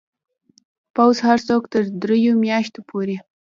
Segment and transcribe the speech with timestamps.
[0.95, 3.15] پوځ هر څوک تر دریو میاشتو پورې